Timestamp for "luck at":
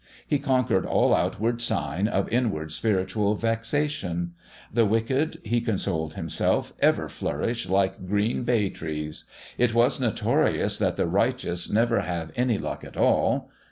12.57-12.97